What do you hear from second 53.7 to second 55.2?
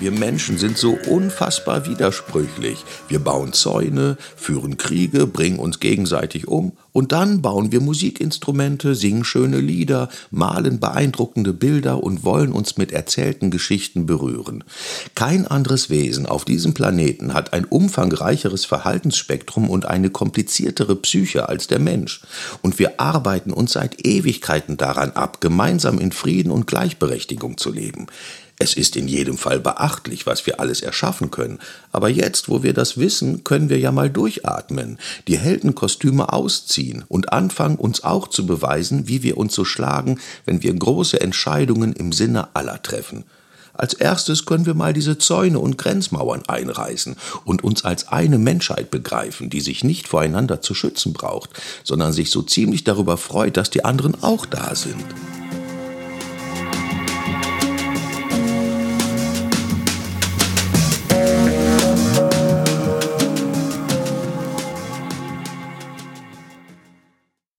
die anderen auch da sind.